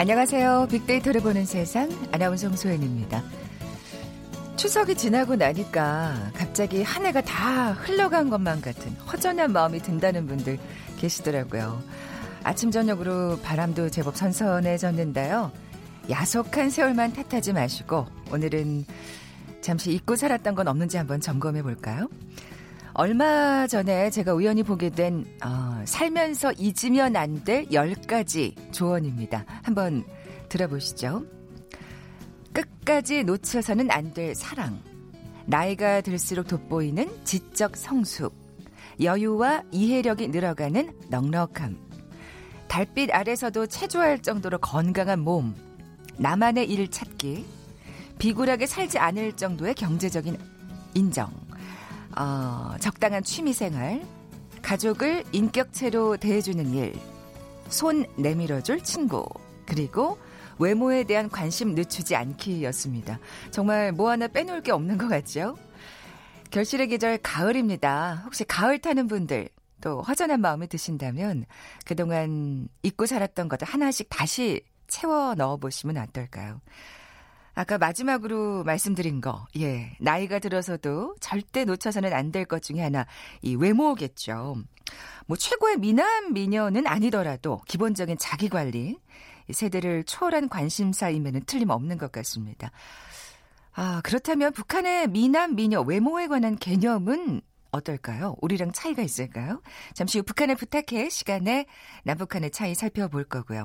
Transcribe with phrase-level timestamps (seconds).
[0.00, 0.68] 안녕하세요.
[0.70, 3.22] 빅데이터를 보는 세상 아나운서 홍소연입니다.
[4.56, 10.58] 추석이 지나고 나니까 갑자기 한 해가 다 흘러간 것만 같은 허전한 마음이 든다는 분들
[10.96, 11.82] 계시더라고요.
[12.42, 15.52] 아침 저녁으로 바람도 제법 선선해졌는데요.
[16.08, 18.86] 야속한 세월만 탓하지 마시고 오늘은
[19.60, 22.08] 잠시 잊고 살았던 건 없는지 한번 점검해 볼까요?
[22.92, 29.44] 얼마 전에 제가 우연히 보게 된 어, 살면서 잊으면 안 될 10가지 조언입니다.
[29.62, 30.04] 한번
[30.48, 31.24] 들어보시죠.
[32.52, 34.80] 끝까지 놓쳐서는 안 될 사랑.
[35.46, 38.34] 나이가 들수록 돋보이는 지적 성숙.
[39.00, 41.78] 여유와 이해력이 늘어가는 넉넉함.
[42.68, 45.54] 달빛 아래서도 체조할 정도로 건강한 몸.
[46.18, 47.46] 나만의 일 찾기.
[48.18, 50.36] 비굴하게 살지 않을 정도의 경제적인
[50.94, 51.32] 인정.
[52.20, 54.02] 어, 적당한 취미생활.
[54.60, 56.94] 가족을 인격체로 대해주는 일.
[57.70, 59.26] 손 내밀어줄 친구.
[59.64, 60.18] 그리고
[60.58, 63.18] 외모에 대한 관심 늦추지 않기였습니다.
[63.50, 65.56] 정말 뭐 하나 빼놓을 게 없는 것 같죠?
[66.50, 68.22] 결실의 계절 가을입니다.
[68.26, 69.48] 혹시 가을 타는 분들
[69.80, 71.46] 또 허전한 마음이 드신다면
[71.86, 76.60] 그동안 잊고 살았던 것들 하나씩 다시 채워 넣어 보시면 어떨까요?
[77.54, 83.06] 아까 마지막으로 말씀드린 거, 예, 나이가 들어서도 절대 놓쳐서는 안 될 것 중에 하나,
[83.42, 84.56] 이 외모겠죠.
[85.26, 88.98] 뭐 최고의 미남 미녀는 아니더라도 기본적인 자기 관리,
[89.50, 92.70] 세대를 초월한 관심사임에는 틀림없는 것 같습니다.
[93.72, 97.40] 아, 그렇다면 북한의 미남, 미녀, 외모에 관한 개념은
[97.72, 98.36] 어떨까요?
[98.40, 99.60] 우리랑 차이가 있을까요?
[99.94, 101.66] 잠시 후 북한을 부탁해 시간에
[102.04, 103.64] 남북한의 차이 살펴볼 거고요.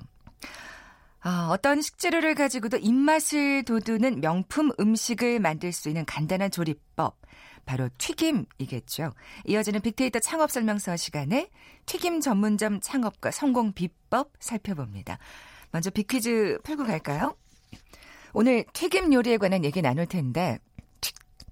[1.27, 7.19] 아, 어떤 식재료를 가지고도 입맛을 돋우는 명품 음식을 만들 수 있는 간단한 조리법.
[7.65, 9.11] 바로 튀김이겠죠.
[9.45, 11.49] 이어지는 빅데이터 창업 설명서 시간에
[11.87, 15.17] 튀김 전문점 창업과 성공 비법 살펴봅니다.
[15.71, 17.35] 먼저 빅퀴즈 풀고 갈까요?
[18.33, 20.59] 오늘 튀김 요리에 관한 얘기 나눌 텐데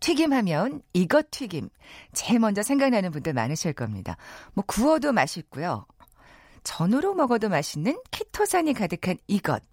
[0.02, 1.70] 튀김하면 이것 튀김
[2.12, 4.18] 제일 먼저 생각나는 분들 많으실 겁니다.
[4.54, 5.88] 뭐 구워도 맛있고요.
[6.63, 9.63] 전으로 먹어도 맛있는 키토산이 가득한 이것.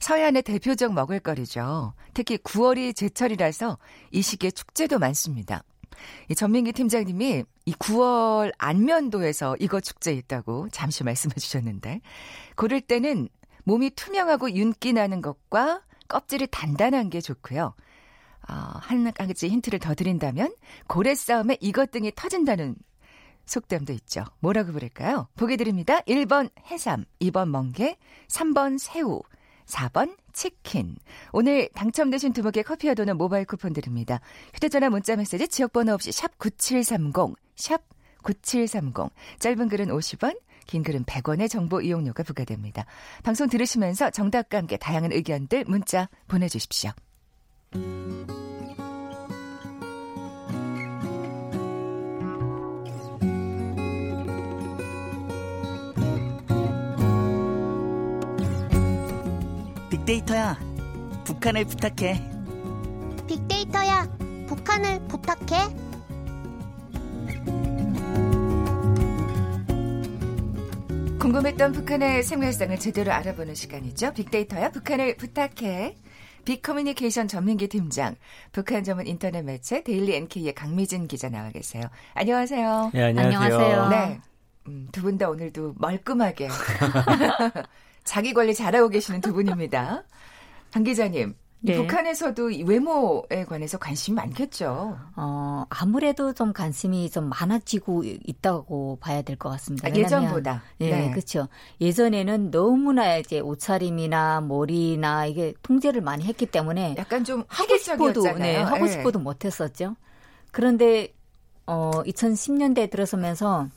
[0.00, 1.94] 서해안의 대표적 먹을거리죠.
[2.14, 3.78] 특히 9월이 제철이라서
[4.10, 5.62] 이 시기에 축제도 많습니다.
[6.28, 12.00] 이 전민기 팀장님이 이 9월 안면도에서 이것 축제 있다고 잠시 말씀해 주셨는데
[12.56, 13.28] 고를 때는
[13.64, 17.74] 몸이 투명하고 윤기 나는 것과 껍질이 단단한 게 좋고요.
[18.48, 20.54] 어, 한 가지 힌트를 더 드린다면
[20.88, 22.74] 고래 싸움에 이것 등이 터진다는
[23.50, 24.24] 속담도 있죠.
[24.38, 25.28] 뭐라고 부를까요?
[25.36, 26.00] 보기 드립니다.
[26.02, 27.96] 1번 해삼, 2번 멍게,
[28.28, 29.22] 3번 새우,
[29.66, 30.96] 4번 치킨.
[31.32, 34.20] 오늘 당첨되신 두 분께 커피와 도는 모바일 쿠폰 드립니다.
[34.54, 37.82] 휴대전화 문자 메시지 지역번호 없이 샵 9730, 샵
[38.22, 39.10] 9730.
[39.40, 42.86] 짧은 글은 50원, 긴 글은 100원의 정보 이용료가 부과됩니다.
[43.24, 46.92] 방송 들으시면서 정답과 함께 다양한 의견들 문자 보내주십시오.
[60.10, 60.58] 빅데이터야,
[61.24, 62.20] 북한을 부탁해.
[63.28, 64.08] 빅데이터야,
[64.48, 65.68] 북한을 부탁해.
[71.20, 74.12] 궁금했던 북한의 생활상을 제대로 알아보는 시간이죠.
[74.14, 75.94] 빅데이터야 북한을 부탁해.
[76.44, 78.16] 빅커뮤니케이션 전민기 팀장,
[78.50, 81.84] 북한 전문 인터넷 매체 데일리 NK의 강미진 기자 나와 계세요.
[82.14, 82.90] 안녕하세요.
[82.94, 83.38] 네, 안녕하세요.
[83.38, 83.88] 안녕하세요.
[83.90, 84.20] 네.
[84.66, 86.48] 음, 두분 다 오늘도 멀끔하게
[88.04, 90.04] 자기 관리 잘하고 계시는 두 분입니다.
[90.72, 91.76] 강 기자님, 네.
[91.76, 94.96] 북한에서도 외모에 관해서 관심이 많겠죠.
[95.16, 99.88] 어, 아무래도 좀 관심이 좀 많아지고 있다고 봐야 될 것 같습니다.
[99.88, 100.62] 아, 예전보다.
[100.80, 101.48] 예, 네, 그렇죠.
[101.80, 108.56] 예전에는 너무나 이제 옷차림이나 머리나 이게 통제를 많이 했기 때문에 약간 좀 하고 싶어도 네,
[108.62, 108.92] 하고 네.
[108.92, 109.96] 싶어도 못 했었죠.
[110.52, 111.12] 그런데
[111.66, 113.68] 어 2010년대에 들어서면서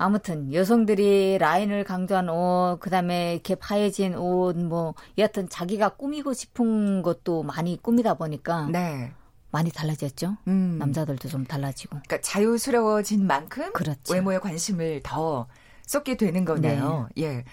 [0.00, 7.42] 아무튼 여성들이 라인을 강조한 옷, 그다음에 이렇게 파여진 옷, 뭐 여하튼 자기가 꾸미고 싶은 것도
[7.42, 9.12] 많이 꾸미다 보니까 네.
[9.50, 10.38] 많이 달라졌죠.
[10.48, 10.78] 음.
[10.78, 11.98] 남자들도 좀 달라지고.
[11.98, 14.14] 그러니까 자유스러워진 만큼 그렇죠.
[14.14, 15.46] 외모에 관심을 더
[15.82, 17.08] 쏟게 되는 거네요.
[17.14, 17.22] 네.
[17.22, 17.44] 예.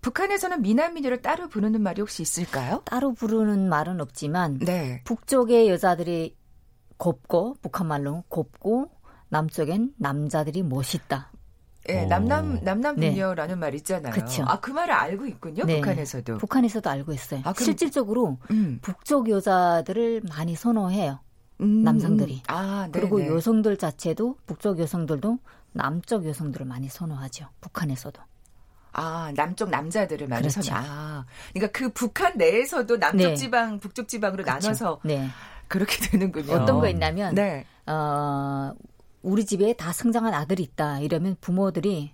[0.00, 2.82] 북한에서는 미남 미녀를 따로 부르는 말이 혹시 있을까요?
[2.84, 5.02] 따로 부르는 말은 없지만 네.
[5.04, 6.36] 북쪽의 여자들이
[6.96, 8.90] 곱고 북한 말로 곱고
[9.28, 11.31] 남쪽엔 남자들이 멋있다.
[11.88, 13.60] 예, 남남 남남 분녀라는 네.
[13.60, 14.12] 말 있잖아요.
[14.12, 14.44] 그쵸.
[14.46, 15.64] 아, 그 말을 알고 있군요.
[15.64, 15.80] 네.
[15.80, 16.38] 북한에서도.
[16.38, 17.40] 북한에서도 알고 있어요.
[17.44, 17.64] 아, 그럼...
[17.64, 18.78] 실질적으로 음.
[18.82, 21.18] 북쪽 여자들을 많이 선호해요.
[21.60, 21.82] 음.
[21.82, 22.42] 남성들이.
[22.48, 25.38] 아, 그리고 여성들 자체도 북쪽 여성들도
[25.72, 27.46] 남쪽 여성들을 많이 선호하죠.
[27.60, 28.20] 북한에서도.
[28.92, 30.62] 아, 남쪽 남자들을 많이 그렇죠.
[30.62, 30.76] 선.
[30.76, 33.34] 아, 그러니까 그 북한 내에서도 남쪽 네.
[33.34, 34.68] 지방, 북쪽 지방으로 그렇죠.
[34.68, 35.28] 나눠서 네.
[35.66, 36.52] 그렇게 되는군요.
[36.52, 37.64] 어떤 거 있냐면 네.
[37.86, 38.74] 어,
[39.22, 41.00] 우리 집에 다 성장한 아들이 있다.
[41.00, 42.12] 이러면 부모들이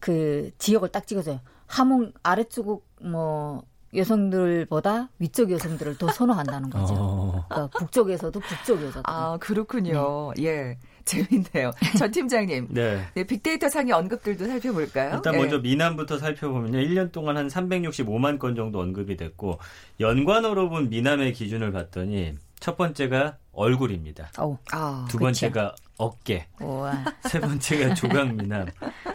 [0.00, 1.40] 그 지역을 딱 찍어줘요.
[1.66, 3.62] 함흥 아래쪽 뭐
[3.94, 6.94] 여성들보다 위쪽 여성들을 더 선호한다는 거죠.
[6.98, 7.46] 어.
[7.48, 9.02] 그러니까 북쪽에서도 북쪽 여자들.
[9.04, 10.32] 아, 그렇군요.
[10.40, 10.78] 예.
[11.04, 11.70] 재밌네요.
[11.98, 12.68] 전 팀장님.
[12.70, 13.06] 네.
[13.14, 15.16] 네, 빅데이터 상의 언급들도 살펴볼까요?
[15.16, 15.38] 일단 예.
[15.38, 16.78] 먼저 미남부터 살펴보면요.
[16.78, 19.58] 1년 동안 한 365만 건 정도 언급이 됐고
[20.00, 24.30] 연관어로 본 미남의 기준을 봤더니 첫 번째가 얼굴입니다.
[24.38, 25.18] 어우, 아, 두.
[25.18, 27.04] 번째가 어깨, 우와.
[27.28, 28.66] 세 번째가 조각 미남,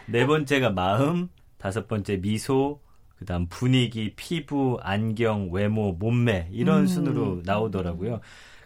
[0.06, 1.28] 네 번째가 마음,
[1.58, 2.80] 다섯 번째 미소,
[3.18, 6.86] 그다음 분위기, 피부, 안경, 외모, 몸매 이런 음.
[6.86, 8.20] 순으로 나오더라고요.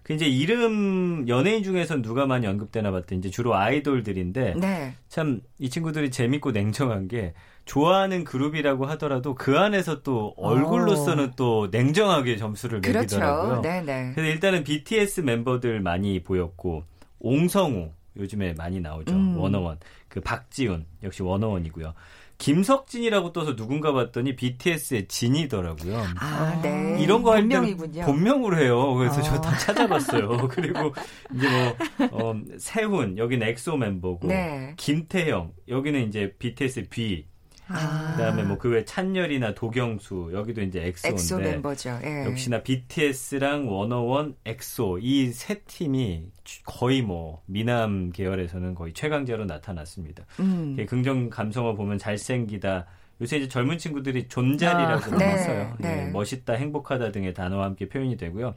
[0.04, 4.94] 그 이제 이름 연예인 중에선 누가 많이 언급되나 봤더니 이제 주로 아이돌들인데 네.
[5.08, 5.40] 참이
[5.70, 7.32] 친구들이 재밌고 냉정한 게
[7.64, 13.16] 좋아하는 그룹이라고 하더라도 그 안에서 또 얼굴로서는 또 냉정하게 점수를 그렇죠.
[13.16, 13.62] 매기더라고요.
[13.62, 14.12] 네, 네.
[14.14, 16.84] 그래서 일단은 BTS 멤버들 많이 보였고
[17.20, 19.14] 옹성우 요즘에 많이 나오죠.
[19.14, 19.36] 음.
[19.38, 19.78] 워너원.
[20.08, 21.94] 그 박지훈 역시 워너원이고요.
[22.38, 26.02] 김석진이라고 떠서 누군가 봤더니 BTS의 진이더라고요.
[26.18, 26.98] 아, 네.
[27.00, 27.76] 이런 거 할 때는.
[28.04, 28.94] 본명으로 해요.
[28.94, 29.22] 그래서 어.
[29.22, 30.48] 저다 찾아봤어요.
[30.50, 30.92] 그리고
[31.34, 31.48] 이제
[32.10, 34.74] 뭐 어, 세훈 여기는 엑소 멤버고 네.
[34.76, 37.26] 김태형 여기는 이제 BTS V
[37.68, 38.14] 아.
[38.16, 41.98] 그다음에 뭐 그 외 찬열이나 도경수 여기도 이제 엑소인데 엑소 멤버죠.
[42.04, 42.24] 예.
[42.26, 46.26] 역시나 BTS랑 워너원, 엑소 이 세 팀이
[46.64, 50.24] 거의 뭐 미남 계열에서는 거의 최강자로 나타났습니다.
[50.40, 50.76] 음.
[50.78, 52.86] 예, 긍정 감성어 보면 잘생기다.
[53.20, 55.76] 요새 이제 젊은 친구들이 존잘이라고 아, 네, 써요.
[55.84, 56.10] 예, 네.
[56.10, 58.54] 멋있다, 행복하다 등의 단어와 함께 표현이 되고요.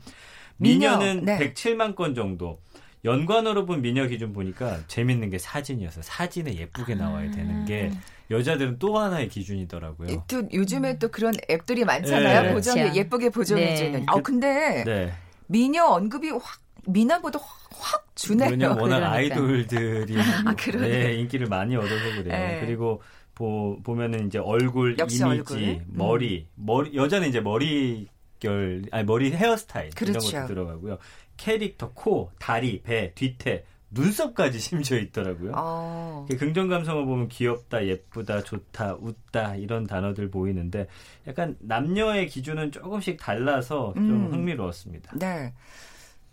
[0.57, 1.38] 미녀, 미녀는 네.
[1.53, 2.60] 107만 건 정도.
[3.05, 7.91] 연관어로 본 미녀 기준 보니까 재밌는 게 사진이어서 사진에 예쁘게 나와야 되는 게
[8.29, 10.09] 여자들은 또 하나의 기준이더라고요.
[10.09, 12.41] 이또 요즘에 또 그런 앱들이 많잖아요.
[12.44, 12.53] 네.
[12.53, 12.99] 보정에 그렇죠.
[12.99, 13.91] 예쁘게 보정해주는.
[13.94, 14.03] 네.
[14.07, 15.13] 아 근데 네.
[15.47, 16.41] 미녀 언급이 확
[16.88, 18.49] 미남보다 확, 확 주네요.
[18.49, 19.11] 왜냐면 워낙 그러니까.
[19.11, 20.88] 아이돌들이 아, 그러네.
[20.88, 22.23] 네, 인기를 많이 얻어서 그래요.
[22.25, 22.61] 네.
[22.65, 23.01] 그리고
[23.35, 25.57] 보, 보면은 이제 얼굴, 이미지, 얼굴.
[25.57, 25.85] 음.
[25.89, 28.07] 머리, 머리 여자는 이제 머리
[28.39, 30.27] 결, 아니 머리 헤어스타일 그렇죠.
[30.29, 30.97] 이런 것도 들어가고요.
[31.38, 35.54] 캐릭터, 코, 다리, 배, 뒤태, 눈썹까지 심지어 있더라고요.
[35.56, 36.25] 어.
[36.28, 40.88] 이렇게 긍정 감성을 보면 귀엽다, 예쁘다, 좋다, 웃다 이런 단어들 보이는데
[41.28, 44.34] 약간 남녀의 기준은 조금씩 달라서 좀 음.
[44.34, 45.13] 흥미로웠습니다.
[45.16, 45.54] 네.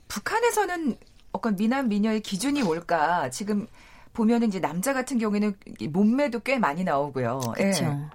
[0.08, 0.96] 북한에서는
[1.32, 3.30] 어떤 미남 미녀의 기준이 뭘까?
[3.30, 3.66] 지금
[4.12, 7.40] 보면은 이제 남자 같은 경우에는 이 몸매도 꽤 많이 나오고요.
[7.58, 7.62] 예.
[7.62, 8.10] 그렇죠.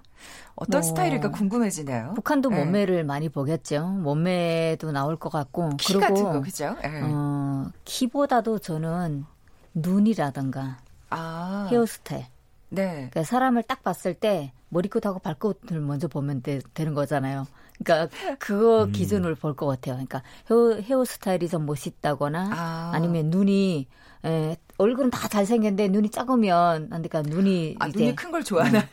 [0.56, 2.14] 어떤 뭐, 스타일일까 궁금해지네요.
[2.16, 2.56] 북한도 예.
[2.56, 3.86] 몸매를 많이 보겠죠.
[3.88, 5.70] 몸매도 나올 것 같고.
[5.78, 6.76] 키 그리고 같은 거 그죠?
[6.84, 7.02] 예.
[7.04, 9.26] 어, 키보다도 저는
[9.74, 10.78] 눈이라든가
[11.10, 11.68] 아.
[11.72, 12.26] 헤어스타일.
[12.70, 12.92] 네.
[12.94, 17.48] 그러니까 사람을 딱 봤을 때 머리끝하고 발끝을 먼저 보면 되, 는 거잖아요.
[17.84, 18.92] 그러니까 그거 음.
[18.92, 19.96] 기준을 볼것 같아요.
[19.96, 22.92] 그러니까 헤어, 헤어스타일이 좀 멋있다거나 아.
[22.94, 23.00] 아.
[23.00, 23.88] 니면 눈이
[24.26, 28.84] 에, 얼굴은 다 잘생겼는데 눈이 작으면 그러니까 눈이 아, 이제 눈이 큰 걸 좋아하나요?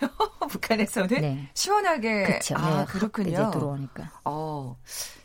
[0.46, 1.48] 북한에서는 네.
[1.54, 2.54] 시원하게 그렇죠.
[2.56, 3.28] 아, 네, 확 그렇군요.
[3.28, 4.10] 이제 들어오니까.
[4.24, 4.76] 어.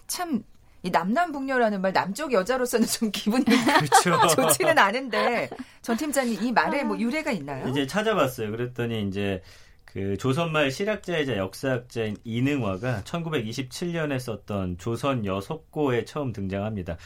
[0.08, 0.44] 참
[0.84, 3.46] 이 남남북녀라는 말 남쪽 여자로서는 좀 기분이
[4.01, 4.28] 그렇죠.
[4.36, 5.50] 좋지는 않은데
[5.82, 7.68] 전 팀장님 이 말에 뭐 유래가 있나요?
[7.68, 8.50] 이제 찾아봤어요.
[8.50, 9.42] 그랬더니 이제
[9.86, 16.98] 그 조선말 실학자이자 역사학자인 이능화가 1927년에 썼던 조선 여속고에 처음 등장합니다.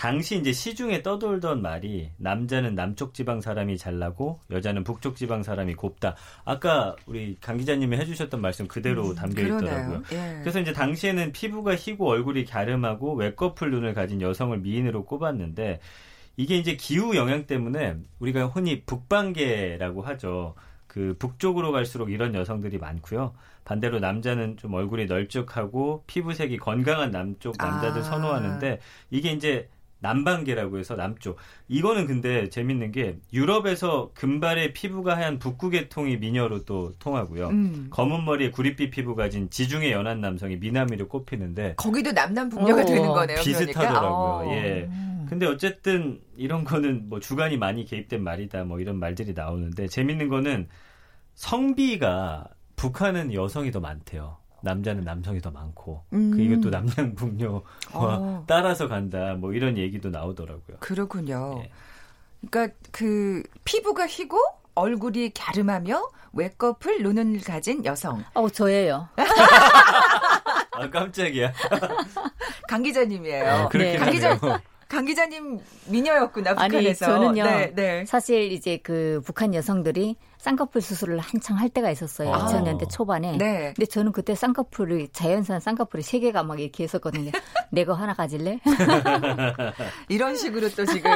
[0.00, 6.16] 당시 이제 시중에 떠돌던 말이 남자는 남쪽 지방 사람이 잘나고 여자는 북쪽 지방 사람이 곱다.
[6.46, 9.96] 아까 우리 강 기자님이 해주셨던 말씀 그대로 담겨 있더라고요.
[9.98, 10.04] 음.
[10.12, 10.38] 예.
[10.40, 15.80] 그래서 이제 당시에는 피부가 희고 얼굴이 갸름하고 외꺼풀 눈을 가진 여성을 미인으로 꼽았는데
[16.38, 20.54] 이게 이제 기후 영향 때문에 우리가 흔히 북방계라고 하죠.
[20.86, 23.34] 그 북쪽으로 갈수록 이런 여성들이 많고요.
[23.64, 28.04] 반대로 남자는 좀 얼굴이 널찍하고 피부색이 건강한 남쪽 남자들 아.
[28.04, 28.80] 선호하는데
[29.10, 29.68] 이게 이제
[30.00, 31.36] 남방계라고 해서 남쪽.
[31.68, 37.48] 이거는 근데 재밌는 게 유럽에서 금발의 피부가 하얀 북구 계통이 미녀로 또 통하고요.
[37.48, 37.86] 음.
[37.90, 43.08] 검은 머리에 구릿빛 피부 가진 지중해 연한 남성이 미남이로 꼽히는데 거기도 남남 북녀가 어, 되는
[43.08, 43.38] 거네요.
[43.40, 44.44] 비슷하더라고요.
[44.44, 44.56] 그러니까.
[44.56, 44.82] 예.
[44.84, 45.26] 음.
[45.28, 50.68] 근데 어쨌든 이런 거는 뭐 주관이 많이 개입된 말이다 뭐 이런 말들이 나오는데 재밌는 거는
[51.34, 54.39] 성비가 북한은 여성이 더 많대요.
[54.62, 56.30] 남자는 남성이 더 많고 음.
[56.32, 57.62] 그 이것도 남양 북녀와
[57.94, 58.44] 어.
[58.46, 60.78] 따라서 간다 뭐 이런 얘기도 나오더라고요.
[60.80, 61.62] 그렇군요.
[61.64, 61.70] 예.
[62.48, 64.38] 그러니까 그 피부가 희고
[64.74, 66.02] 얼굴이 갸름하며
[66.32, 68.24] 외꺼풀 눈을 가진 여성.
[68.34, 69.08] 어, 저예요.
[70.72, 71.52] 아 깜짝이야.
[72.68, 73.50] 강 기자님이에요.
[73.50, 73.98] 아, 그렇게 네.
[73.98, 74.38] 강 기자.
[74.90, 77.06] 강 기자님 미녀였구나 아니 북한에서.
[77.06, 77.44] 저는요.
[77.44, 78.04] 네, 네.
[78.06, 82.34] 사실 이제 그 북한 여성들이 쌍꺼풀 수술을 한창 할 때가 있었어요.
[82.34, 82.46] 아.
[82.46, 83.36] 2000년대 초반에.
[83.36, 83.72] 네.
[83.76, 87.30] 근데 저는 그때 쌍꺼풀이 자연산 쌍꺼풀이 세 개가 막 이렇게 했었거든요.
[87.70, 88.58] 내가 하나 가질래?
[90.10, 91.10] 이런 식으로 또 지금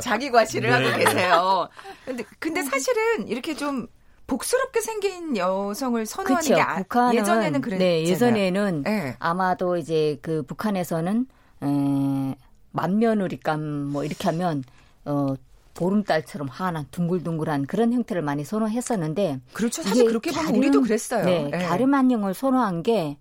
[0.00, 0.88] 자기 과시를 네.
[0.88, 1.68] 하고 계세요.
[2.06, 3.86] 근데 근데 사실은 이렇게 좀
[4.28, 6.54] 복스럽게 생긴 여성을 선호하는 그렇죠.
[6.54, 7.92] 게 아, 북한은 예전에는 그랬잖아요.
[7.92, 9.16] 네, 예전에는 네.
[9.18, 11.26] 아마도 이제 그 북한에서는
[11.62, 12.34] 에,
[12.72, 13.60] 만면우리감
[13.90, 14.62] 뭐 이렇게 하면
[15.04, 15.34] 어
[15.74, 19.82] 보름달처럼 하나 둥글둥글한 그런 형태를 많이 선호했었는데 그렇죠.
[19.82, 21.24] 사실 그렇게 보면 갸름- 우리도 그랬어요.
[21.24, 21.58] 네, 네.
[21.66, 23.16] 갸름한형을 선호한 게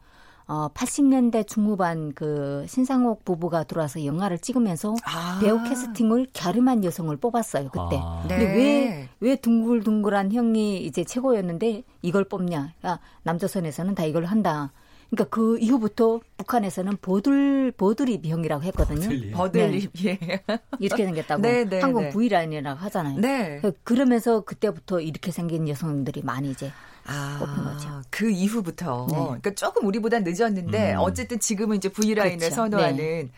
[0.47, 5.37] 어, 80년대 중후반 그 신상옥 부부가 들어와서 영화를 찍으면서 아.
[5.39, 7.99] 배우 캐스팅을 갸름한 여성을 뽑았어요 그때.
[8.01, 8.25] 아.
[8.27, 8.35] 네.
[8.37, 12.73] 근데 왜, 왜 둥글둥글한 형이 이제 최고였는데 이걸 뽑냐?
[12.87, 14.71] 야, 남조선에서는 다 이걸 한다.
[15.09, 19.01] 그러니까 그 이후부터 북한에서는 보들, 보드립 형이라고 했거든요.
[19.01, 19.31] 틀리.
[19.31, 20.19] 버들립 예.
[20.79, 21.41] 이렇게 생겼다고.
[21.41, 22.09] 네, 네, 한국 네.
[22.09, 23.19] V라인이라고 하잖아요.
[23.19, 23.61] 네.
[23.83, 26.71] 그러면서 그때부터 이렇게 생긴 여성들이 많이 이제
[27.05, 28.01] 아, 뽑힌 거죠.
[28.11, 29.07] 그 이후부터.
[29.09, 29.17] 네.
[29.17, 30.99] 그러니까 조금 우리보다 늦었는데 음.
[30.99, 32.55] 어쨌든 지금은 이제 V라인을 그렇죠.
[32.55, 33.31] 선호하는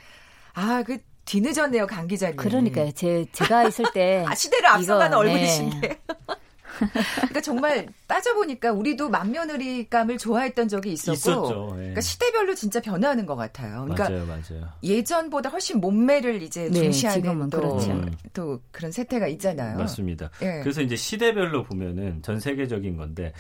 [0.54, 2.36] 아, 그 뒤늦었네요, 강 기자님.
[2.36, 2.92] 그러니까요.
[2.92, 4.26] 제, 제가 있을 때.
[4.28, 5.16] 아, 시대를 앞서가는 네.
[5.16, 6.02] 얼굴이신데.
[7.16, 11.14] 그러니까 정말 따져보니까 우리도 맏며느리감을 좋아했던 적이 있었고.
[11.14, 11.70] 있었죠.
[11.74, 11.78] 예.
[11.78, 13.84] 그러니까 시대별로 진짜 변화하는 것 같아요.
[13.84, 14.70] 그러니까 맞아요, 맞아요.
[14.84, 17.92] 예전보다 훨씬 몸매를 이제 네, 중시하는 또, 그렇죠.
[17.92, 18.12] 음.
[18.34, 19.78] 또 그런 세태가 있잖아요.
[19.78, 20.30] 맞습니다.
[20.42, 20.60] 예.
[20.62, 23.34] 그래서 이제 시대별로 보면은 전 세계적인 건데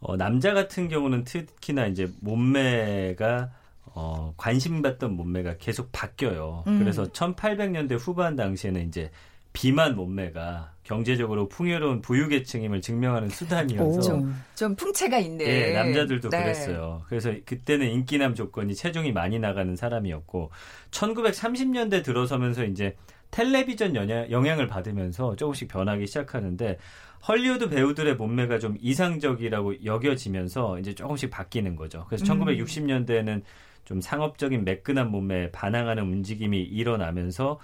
[0.00, 3.50] 어, 남자 같은 경우는 특히나 이제 몸매가
[3.94, 6.64] 어, 관심받던 몸매가 계속 바뀌어요.
[6.66, 6.78] 음.
[6.78, 9.10] 그래서 1800년대 후반 당시에는 이제
[9.52, 14.26] 비만 몸매가 경제적으로 풍요로운 부유계층임을 증명하는 수단이어서 오.
[14.54, 15.46] 좀 풍채가 있는.
[15.46, 16.42] 예, 남자들도 네.
[16.42, 17.02] 그랬어요.
[17.08, 20.50] 그래서 그때는 인기남 조건이 체중이 많이 나가는 사람이었고
[20.90, 22.96] 1930년대 들어서면서 이제
[23.30, 26.78] 텔레비전 영향, 영향을 받으면서 조금씩 변하기 시작하는데
[27.26, 32.06] 헐리우드 배우들의 몸매가 좀 이상적이라고 여겨지면서 이제 조금씩 바뀌는 거죠.
[32.08, 32.40] 그래서 음.
[32.40, 33.42] 1960년대에는
[33.84, 37.58] 좀 상업적인 매끈한 몸매에 반항하는 움직임이 일어나면서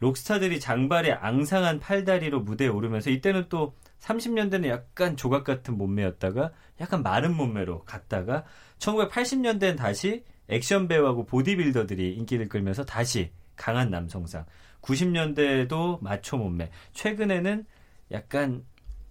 [0.00, 7.34] 록스타들이 장발에 앙상한 팔다리로 무대에 오르면서 이때는 또 30년대는 약간 조각 같은 몸매였다가 약간 마른
[7.34, 8.44] 몸매로 갔다가
[8.78, 14.46] 1980년대엔 다시 액션 배우하고 보디빌더들이 인기를 끌면서 다시 강한 남성상
[14.82, 17.66] 90년대에도 마초 몸매 최근에는
[18.12, 18.64] 약간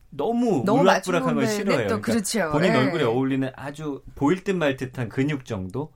[0.09, 1.65] 너무, 울락부락한 걸 싫어해요.
[1.65, 2.49] 몸매는 또 그렇죠.
[2.51, 2.77] 본인 예.
[2.77, 5.91] 얼굴에 어울리는 아주 보일 듯 말 듯한 근육 정도.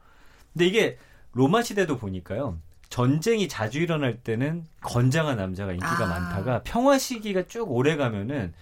[0.51, 0.97] 근데 이게
[1.31, 2.59] 로마 시대도 보니까요.
[2.91, 6.07] 전쟁이 자주 일어날 때는 건장한 남자가 인기가 아.
[6.07, 8.53] 많다가 평화 시기가 쭉 오래 가면은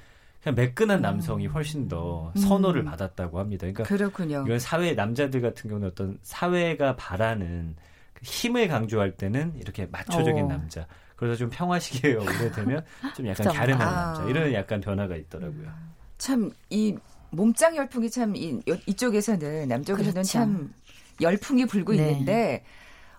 [0.44, 2.86] 그냥 매끈한 남성이 훨씬 더 선호를 음.
[2.86, 3.62] 받았다고 합니다.
[3.62, 4.44] 그러니까 그렇군요.
[4.46, 7.76] 이런 사회 남자들 같은 경우는 어떤 사회가 바라는
[8.14, 10.48] 그 힘을 강조할 때는 이렇게 마초적인 어.
[10.48, 10.86] 남자.
[11.16, 13.60] 그래서 좀 평화 시기에 오래되면 좀 약간 그렇죠.
[13.60, 14.14] 갸름한 아.
[14.14, 14.24] 남자.
[14.30, 15.68] 이런 약간 변화가 있더라고요.
[16.20, 16.96] 참 이
[17.32, 20.32] 몸짱 열풍이 참 이, 이쪽에서는 남쪽에서는 그렇죠.
[20.32, 20.74] 참
[21.20, 22.12] 열풍이 불고 네.
[22.12, 22.64] 있는데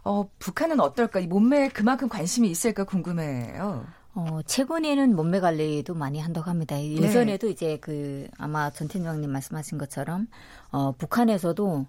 [0.02, 1.20] 어, 북한은 어떨까?
[1.20, 3.84] 이 몸매에 그만큼 관심이 있을까 궁금해요.
[4.14, 6.76] 어, 최근에는 몸매 관리도 많이 한다고 합니다.
[6.76, 6.96] 네.
[6.96, 10.26] 예전에도 이제 그 아마 전 팀장님 말씀하신 것처럼
[10.70, 11.86] 어, 북한에서도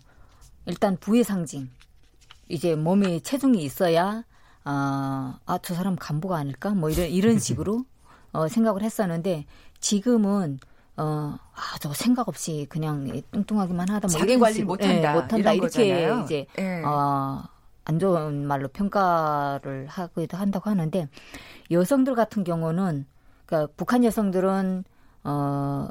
[0.68, 1.70] 일단 부의 상징
[2.48, 4.24] 이제 몸에 체중이 있어야
[4.63, 6.72] 아, 아, 저 사람 간부가 아닐까?
[6.72, 7.86] 뭐 이런 이런 식으로
[8.34, 9.46] 어, 생각을 했었는데
[9.80, 10.60] 지금은
[10.98, 11.03] 어,
[11.56, 15.10] 아, 저 생각 없이 그냥 뚱뚱하기만 하다 뭐 자기 관리를 식으로, 못한다.
[15.12, 16.24] 예, 못 한다 이런 이렇게 거잖아요.
[16.25, 16.84] 이제 예.
[16.84, 17.44] 어,
[17.83, 21.07] 안 좋은 말로 평가를 하기도 한다고 하는데
[21.71, 23.05] 여성들 같은 경우는
[23.45, 24.83] 그러니까 북한 여성들은
[25.23, 25.88] 어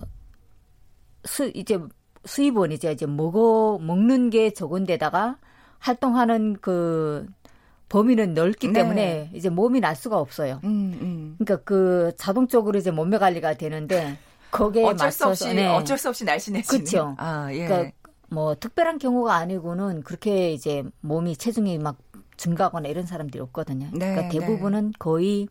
[1.24, 1.78] 수, 이제
[2.24, 5.36] 수입원 이제 이제 먹어 먹는 게 적은 데다가
[5.78, 7.26] 활동하는 그
[7.88, 8.72] 범위는 넓기 네.
[8.72, 10.60] 때문에 이제 몸이 날 수가 없어요.
[10.64, 11.36] 음, 음.
[11.38, 14.16] 그러니까 그 자동적으로 이제 몸매 관리가 되는데
[14.50, 15.66] 거기에 어쩔 수 맞서서 없이 네.
[15.66, 16.84] 어쩔 수 없이 날씬해지는.
[16.84, 17.14] 그쵸.
[17.18, 17.66] 아, 예.
[17.66, 17.92] 그러니까
[18.30, 21.98] 뭐 특별한 경우가 아니고는 그렇게 이제 몸이 체중이 막
[22.36, 23.90] 증가하거나 이런 사람들이 없거든요.
[23.92, 25.48] 네, 그러니까 대부분은 거의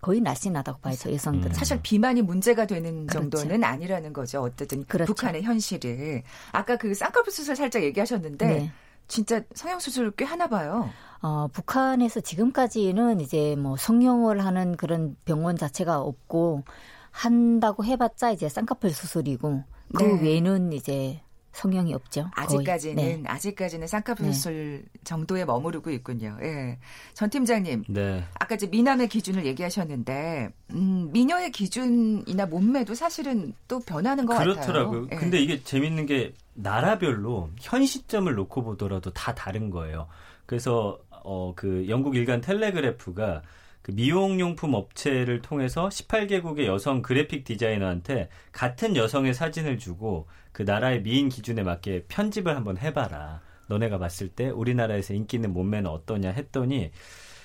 [0.00, 1.50] 거의 날씬하다고 봐요, 저 여성들은.
[1.50, 1.54] 음.
[1.54, 3.30] 사실 비만이 문제가 되는 그렇죠.
[3.30, 4.42] 정도는 아니라는 거죠.
[4.42, 5.12] 어쨌든 그렇죠.
[5.12, 6.22] 북한의 현실을.
[6.52, 8.72] 아까 그 쌍꺼풀 수술 살짝 얘기하셨는데 네.
[9.08, 10.88] 진짜 성형 수술 꽤 하나 봐요.
[11.20, 16.62] 어, 북한에서 지금까지는 이제 뭐 성형을 하는 그런 병원 자체가 없고
[17.10, 19.64] 한다고 해봤자 이제 쌍꺼풀 수술이고
[19.96, 20.22] 그 네.
[20.22, 21.20] 외에는 이제
[21.52, 22.30] 성형이 없죠.
[22.34, 23.22] 아직까지는 네.
[23.26, 24.32] 아직까지는 쌍꺼풀 네.
[24.32, 26.36] 수술 정도에 머무르고 있군요.
[26.42, 26.78] 예.
[27.14, 28.24] 전 팀장님, 네.
[28.38, 35.02] 아까 이제 미남의 기준을 얘기하셨는데 음, 미녀의 기준이나 몸매도 사실은 또 변하는 것 그렇더라고요.
[35.02, 35.08] 같아요.
[35.12, 35.16] 예.
[35.20, 40.06] 근데 이게 재밌는 게 나라별로 현 시점을 놓고 보더라도 다 다른 거예요.
[40.46, 43.42] 그래서 어 그 영국 일간 텔레그래프가
[43.88, 51.30] 그 미용용품 업체를 통해서 18개국의 여성 그래픽 디자이너한테 같은 여성의 사진을 주고 그 나라의 미인
[51.30, 53.40] 기준에 맞게 편집을 한번 해봐라.
[53.68, 56.90] 너네가 봤을 때 우리나라에서 인기 있는 몸매는 어떠냐 했더니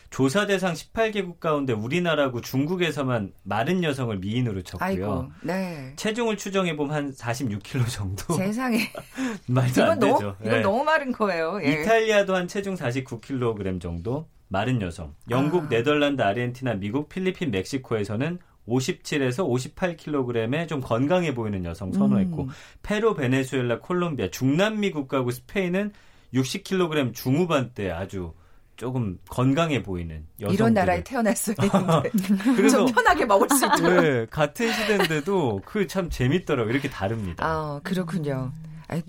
[0.10, 4.86] 조사 대상 18개국 가운데 우리나라고 중국에서만 마른 여성을 미인으로 쳤고요.
[4.86, 5.94] 아이고, 네.
[5.96, 8.34] 체중을 추정해 보면 한 46kg 정도.
[8.34, 8.92] 세상에.
[9.48, 10.36] 말도 안 이건 너무, 되죠.
[10.42, 10.62] 이건 예.
[10.62, 11.62] 너무 마른 거예요.
[11.64, 11.84] 예.
[11.84, 15.16] 이탈리아도 한 체중 49kg 정도 마른 여성.
[15.32, 15.70] 영국, 아.
[15.70, 22.50] 네덜란드, 아르헨티나, 미국, 필리핀, 멕시코에서는 57에서 58kg의 좀 건강해 보이는 여성 선호했고 음.
[22.84, 25.92] 페루, 베네수엘라, 콜롬비아, 중남미 국가고 스페인은
[26.36, 28.34] 60kg 중후반대 아주
[28.76, 32.12] 조금 건강해 보이는 여성 이런 나라에 태어났어야 했는데
[32.56, 34.02] 그래서 좀 편하게 먹을 수 있도록.
[34.04, 36.72] 네, 같은 시대인데도 그 참 재밌더라고요.
[36.72, 37.44] 이렇게 다릅니다.
[37.46, 38.52] 아, 그렇군요.
[38.88, 39.02] 아니,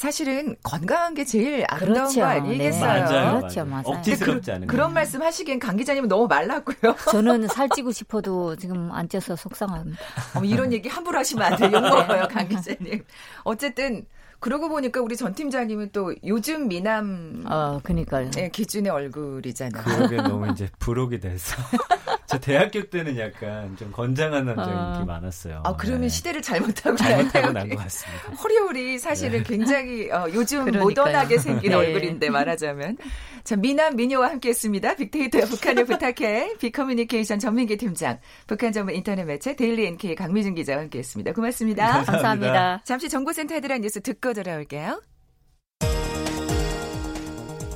[0.00, 2.20] 사실은 건강한 게 제일 아름다운 그렇죠.
[2.20, 2.80] 거 아니겠어요?
[2.94, 3.00] 네.
[3.02, 3.38] 맞아요.
[3.38, 3.82] 그렇죠, 맞아요.
[3.84, 3.98] 맞아요.
[3.98, 4.94] 억지스럽지 않은 그런 거.
[4.94, 6.96] 말씀 하시기엔 강 기자님은 너무 말랐고요.
[7.12, 9.98] 저는 살찌고 싶어도 지금 안 쪄서 속상합니다.
[10.36, 11.70] 어머, 이런 얘기 함부로 하시면 안 돼요.
[11.74, 13.04] 욕먹어요, 강 기자님.
[13.44, 14.06] 어쨌든,
[14.38, 18.30] 그러고 보니까 우리 전 팀장님은 또 요즘 미남 어, 그니까요.
[18.38, 19.84] 의 기준의 얼굴이잖아요.
[19.84, 21.56] 그러게 너무 이제 부록이 돼서.
[22.30, 24.94] 저 대학교 때는 약간 좀 건장한 남자 아.
[24.94, 25.62] 인기 많았어요.
[25.64, 26.08] 아, 그러면 네.
[26.08, 27.52] 시대를 잘못하고 잘못하고.
[27.52, 28.30] 난 것 같습니다.
[28.42, 30.84] 허리홀이 사실은 굉장히 어, 요즘 그러니까요.
[30.84, 31.76] 모던하게 생긴 네.
[31.76, 32.96] 얼굴인데 말하자면
[33.44, 34.94] 자 미남 미녀와 함께했습니다.
[34.96, 41.32] 빅데이터의 북한을 부탁해 빅커뮤니케이션 전민기 팀장, 북한 전문 인터넷 매체 데일리 NK 강미진 기자와 함께했습니다.
[41.32, 41.84] 고맙습니다.
[41.86, 42.12] 감사합니다.
[42.12, 42.82] 감사합니다.
[42.84, 45.00] 잠시 정보센터에 들어간 뉴스 듣고 돌아올게요.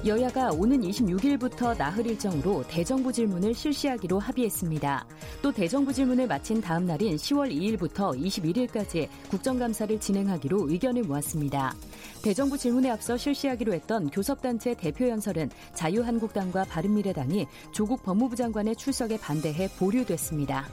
[0.07, 5.07] 여야가 오는 26일부터 나흘 일정으로 대정부 질문을 실시하기로 합의했습니다.
[5.41, 11.75] 또 대정부 질문을 마친 다음 날인 10월 2일부터 21일까지 국정감사를 진행하기로 의견을 모았습니다.
[12.23, 20.69] 대정부 질문에 앞서 실시하기로 했던 교섭단체 대표연설은 자유한국당과 바른미래당이 조국 법무부 장관의 출석에 반대해 보류됐습니다.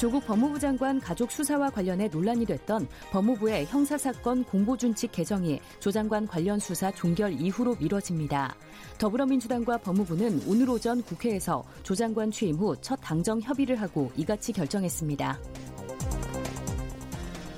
[0.00, 6.58] 조국 법무부 장관 가족 수사와 관련해 논란이 됐던 법무부의 형사사건 공보준칙 개정이 조 장관 관련
[6.58, 8.56] 수사 종결 이후로 미뤄집니다.
[8.96, 15.38] 더불어민주당과 법무부는 오늘 오전 국회에서 조 장관 취임 후 첫 당정 협의를 하고 이같이 결정했습니다.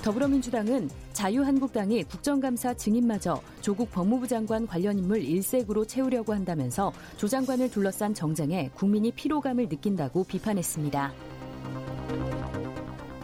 [0.01, 8.13] 더불어민주당은 자유한국당이 국정감사 증인마저 조국 법무부 장관 관련 인물 일색으로 채우려고 한다면서 조 장관을 둘러싼
[8.13, 11.32] 정쟁에 국민이 피로감을 느낀다고 비판했습니다.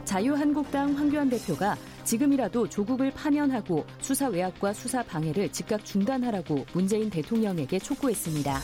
[0.09, 8.59] 자유한국당 황교안 대표가 지금이라도 조국을 파면하고 수사 외압과 수사 방해를 즉각 중단하라고 문재인 대통령에게 촉구했습니다.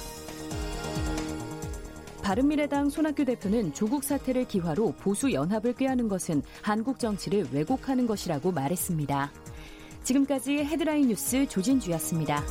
[2.24, 9.32] 바른미래당 손학규 대표는 조국 사태를 기화로 보수 연합을 꾀하는 것은 한국 정치를 왜곡하는 것이라고 말했습니다.
[10.02, 12.44] 지금까지 헤드라인 뉴스 조진주였습니다.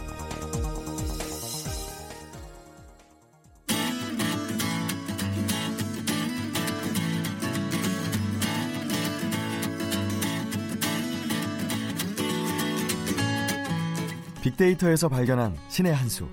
[14.55, 16.29] 빅데이터에서 발견한 신의 한 수.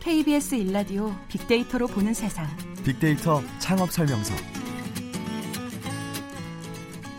[0.00, 2.46] KBS 1라디오 빅데이터로 보는 세상.
[2.84, 4.34] 빅데이터 창업 설명서.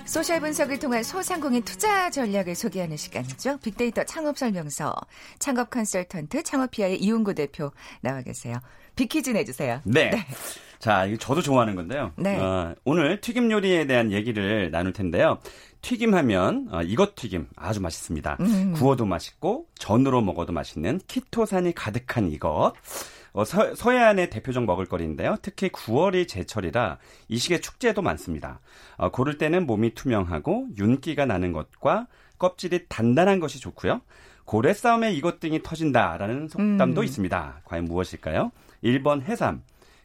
[0.06, 3.60] 소셜 분석을 통한 소상공인 투자 전략을 소개하는 시간이죠.
[3.60, 4.94] 빅데이터 창업 설명서.
[5.40, 8.58] 창업 컨설턴트 창업피아의 이용구 대표 나와 계세요.
[8.96, 9.80] 빅퀴즈 내주세요.
[9.86, 10.12] 네.
[10.82, 12.12] 자, 이거 저도 좋아하는 건데요.
[12.18, 12.40] 네.
[12.40, 15.38] 어, 오늘 튀김 요리에 대한 얘기를 나눌 텐데요.
[15.84, 18.38] 튀김하면 어, 이것 튀김 아주 맛있습니다.
[18.40, 18.74] 음.
[18.74, 22.74] 구워도 맛있고 전으로 먹어도 맛있는 키토산이 가득한 이것.
[23.34, 25.38] 어, 서, 서해안의 대표적 먹을거리인데요.
[25.44, 26.98] 특히 9월이 제철이라
[27.30, 28.60] 이 시기에 축제도 많습니다.
[28.98, 32.08] 어, 고를 때는 몸이 투명하고 윤기가 나는 것과
[32.40, 34.02] 껍질이 단단한 것이 좋고요.
[34.46, 37.06] 고래 싸움에 이것 등이 터진다라는 속담도 음.
[37.06, 37.62] 있습니다.
[37.66, 38.52] 과연 무엇일까요?
[38.84, 39.62] 1번 해삼,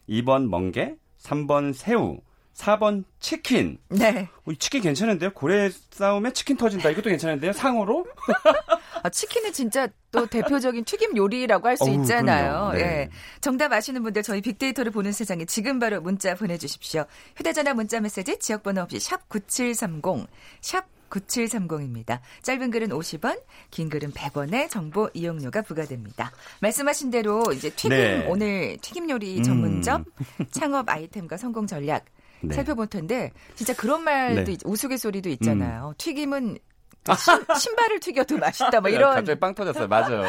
[0.09, 2.21] 2번 멍게, 3번 새우,
[2.55, 3.77] 4번 치킨.
[3.91, 4.29] 네.
[4.47, 5.33] 어, 이 치킨 괜찮은데요?
[5.35, 6.89] 고래 싸움에 치킨 터진다.
[6.91, 7.53] 이것도 괜찮은데요?
[7.53, 8.07] 상어로?
[9.03, 12.73] 아, 치킨은 진짜 또 대표적인 튀김 요리라고 할 수 있잖아요.
[12.73, 12.81] 네.
[12.81, 13.09] 예.
[13.43, 17.05] 정답 아시는 분들 저희 빅데이터를 보는 세상에 지금 바로 문자 보내주십시오.
[17.37, 20.27] 휴대전화 문자 메시지 지역번호 없이 샵 9730,
[20.63, 22.21] 샵 9730입니다.
[22.43, 23.41] 짧은 글은 50원,
[23.71, 26.33] 긴 글은 100원의 정보 이용료가 부과됩니다.
[26.61, 28.27] 말씀하신 대로 이제 튀김, 네.
[28.29, 29.43] 오늘 튀김 요리 음.
[29.43, 30.05] 전문점,
[30.51, 32.05] 창업 아이템과 성공 전략
[32.41, 32.55] 네.
[32.55, 34.53] 살펴볼 텐데, 진짜 그런 말도, 네.
[34.53, 35.95] 있- 우스갯소리도 있잖아요.
[35.99, 36.59] 튀김은
[37.17, 39.15] 신, 신발을 튀겨도 맛있다, 뭐 이런.
[39.15, 39.87] 갑자기 빵 터졌어요.
[39.89, 40.25] 맞아요.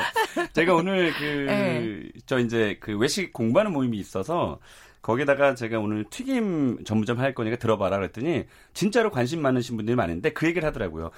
[0.53, 2.03] 제가 오늘 그, 네.
[2.25, 4.59] 저 이제 그 외식 공부하는 모임이 있어서
[5.07, 8.43] 거기다가 제가 오늘 튀김 전문점 할 거니까 들어봐라 그랬더니
[8.73, 11.11] 진짜로 관심 많으신 분들이 많은데 그 얘기를 하더라고요.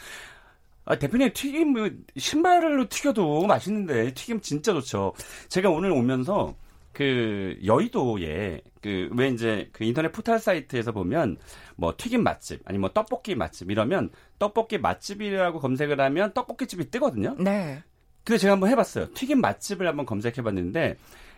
[0.85, 5.13] 아, 대표님 튀김 뭐 신발로 튀겨도 맛있는데 튀김 진짜 좋죠.
[5.47, 6.55] 제가 오늘 오면서
[6.93, 11.37] 그 여의도에 그 왜 이제 그 인터넷 포털 사이트에서 보면
[11.75, 17.35] 뭐 튀김 맛집 아니 뭐 떡볶이 맛집 이러면 떡볶이 맛집이라고 검색을 하면 떡볶이 집이 뜨거든요.
[17.39, 17.81] 네.
[18.23, 19.13] 근데 제가 한번 해봤어요.
[19.15, 20.95] 튀김 맛집을 한번 검색해봤는데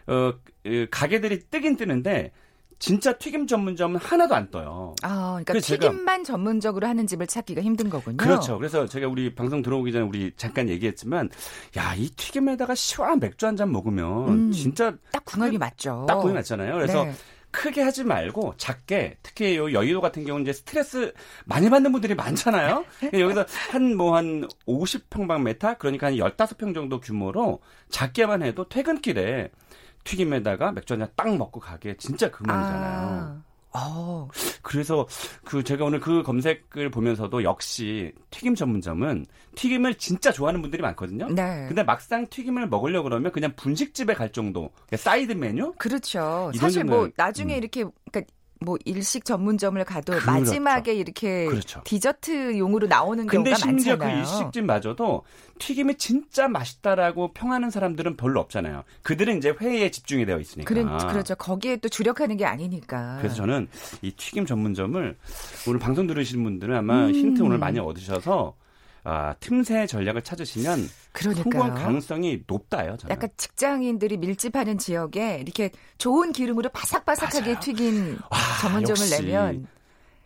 [0.07, 2.31] 어그 가게들이 뜨긴 뜨는데
[2.79, 4.95] 진짜 튀김 전문점은 하나도 안 떠요.
[5.03, 8.17] 아, 그러니까 그래서 제가- 튀김만 전문적으로 하는 집을 찾기가 힘든 거군요.
[8.17, 8.57] 그렇죠.
[8.57, 11.29] 그래서 제가 우리 방송 들어오기 전에 우리 잠깐 얘기했지만,
[11.77, 14.51] 야, 이 튀김에다가 시원한 맥주 한 잔 먹으면 음.
[14.51, 16.05] 진짜 딱 궁합이 맞죠.
[16.07, 16.73] 딱 보이 맞잖아요.
[16.73, 17.13] 그래서 네.
[17.51, 21.13] 크게 하지 말고 작게 특히 요 여의도 같은 경우는 이제 스트레스
[21.45, 22.83] 많이 받는 분들이 많잖아요.
[23.13, 27.59] 여기서 한 뭐 한 50평방메타 그러니까 한 15평 정도 규모로
[27.89, 29.51] 작게만 해도 퇴근길에
[30.03, 33.07] 튀김에다가 맥주 한 잔 딱 먹고 가게 진짜 그만이잖아요.
[33.09, 33.41] 아.
[33.73, 34.27] 어,
[34.61, 35.07] 그래서
[35.45, 41.29] 그 제가 오늘 그 검색을 보면서도 역시 튀김 전문점은 튀김을 진짜 좋아하는 분들이 많거든요.
[41.29, 41.67] 네.
[41.69, 46.51] 근데 막상 튀김을 먹으려고 그러면 그냥 분식집에 갈 정도 그러니까 사이드 메뉴 그렇죠.
[46.53, 47.57] 사실 뭐 정도는- 나중에 음.
[47.59, 50.31] 이렇게 그러니까 뭐 일식 전문점을 가도 그렇죠.
[50.31, 51.81] 마지막에 이렇게 그렇죠.
[51.83, 54.23] 디저트용으로 나오는 근데 경우가 심지어 많잖아요.
[54.23, 55.23] 그 일식집마저도
[55.57, 58.83] 튀김이 진짜 맛있다라고 평하는 사람들은 별로 없잖아요.
[59.01, 60.67] 그들은 이제 회의에 집중이 되어 있으니까.
[60.67, 61.33] 그래, 그렇죠.
[61.35, 63.17] 거기에 또 주력하는 게 아니니까.
[63.17, 63.67] 그래서 저는
[64.03, 65.17] 이 튀김 전문점을
[65.67, 67.13] 오늘 방송 들으시는 분들은 아마 음.
[67.13, 68.53] 힌트 오늘 많이 얻으셔서
[69.03, 71.73] 아, 틈새 전략을 찾으시면 성공 그러니까요.
[71.73, 72.97] 가능성이 높다요.
[72.97, 73.11] 저는.
[73.13, 77.59] 약간 직장인들이 밀집하는 지역에 이렇게 좋은 기름으로 바삭바삭하게 맞아요.
[77.59, 79.67] 튀긴 와, 전문점을 역시 내면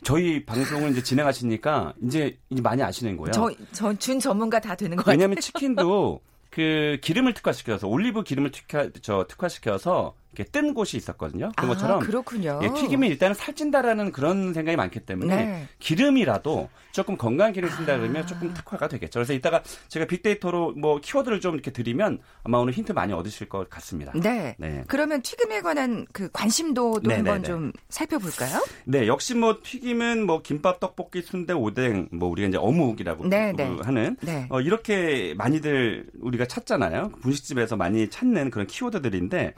[0.04, 3.32] 저희 방송을 이제 진행하시니까 이제 이제 많이 아시는 거예요.
[3.72, 5.14] 저전 전문가 다 되는 것 같아요.
[5.14, 11.52] 왜냐하면 치킨도 그 기름을 특화시켜서 올리브 기름을 특화 저 특화시켜서 뜬 곳이 있었거든요.
[11.56, 12.60] 그런 것처럼 아, 그렇군요.
[12.64, 15.68] 예, 튀김이 일단은 살찐다라는 그런 생각이 많기 때문에 네.
[15.80, 17.98] 기름이라도 조금 건강한 기름 쓴다 아.
[17.98, 19.20] 그러면 조금 특화가 되겠죠.
[19.20, 23.70] 그래서 이따가 제가 빅데이터로 뭐 키워드를 좀 이렇게 드리면 아마 오늘 힌트 많이 얻으실 것
[23.70, 24.14] 같습니다.
[24.16, 24.56] 네.
[24.58, 24.84] 네.
[24.88, 27.48] 그러면 튀김에 관한 그 관심도도 네, 한번 네, 네.
[27.48, 28.64] 좀 살펴볼까요?
[28.86, 33.62] 네, 역시 뭐 튀김은 뭐 김밥, 떡볶이, 순대, 오뎅, 뭐 우리가 이제 어묵이라고 네, 그
[33.62, 33.78] 네.
[33.84, 34.48] 하는 네.
[34.50, 37.12] 어, 이렇게 많이들 우리가 찾잖아요.
[37.22, 39.54] 분식집에서 많이 찾는 그런 키워드들인데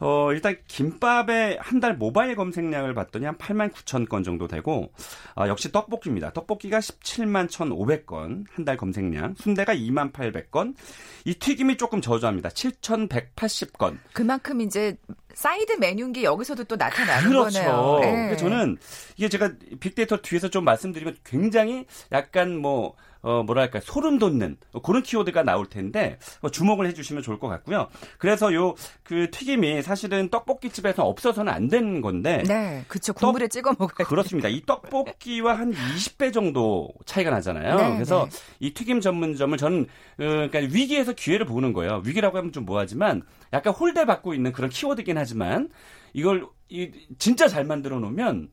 [0.00, 4.90] 어, 일단 김밥의 한 달 모바일 검색량을 봤더니 한 8만 9천 건 정도 되고
[5.34, 6.32] 아, 역시 떡볶이입니다.
[6.32, 10.74] 떡볶이가 17만 1,500건 한 달 검색량, 순대가 2만 800건,
[11.24, 12.50] 이 튀김이 조금 저조합니다.
[12.50, 13.98] 7,180건.
[14.12, 14.96] 그만큼 이제
[15.34, 17.60] 사이드 메뉴인 게 여기서도 또 나타나는 그렇죠.
[17.60, 17.98] 거네요.
[18.00, 18.10] 네.
[18.12, 18.76] 그러니까 저는
[19.16, 25.42] 이게 제가 빅데이터 뒤에서 좀 말씀드리면 굉장히 약간 뭐 어, 뭐랄까, 소름 돋는 그런 키워드가
[25.42, 27.88] 나올 텐데 어, 주목을 해주시면 좋을 것 같고요.
[28.18, 28.74] 그래서 요
[29.10, 33.12] 그 튀김이 사실은 떡볶이 집에서 없어서는 안 되는 건데 네, 그쵸.
[33.12, 34.48] 국물에 찍어 먹어야 그렇습니다.
[34.48, 37.76] 이 떡볶이와 한 20배 정도 차이가 나잖아요.
[37.76, 38.38] 네, 그래서 네.
[38.60, 42.02] 이 튀김 전문점을 저는 어, 그러니까 위기에서 기회를 보는 거예요.
[42.04, 45.70] 위기라고 하면 좀 뭐하지만 약간 홀대 받고 있는 그런 키워드긴 하지만
[46.12, 48.48] 이걸 이, 진짜 잘 만들어 놓으면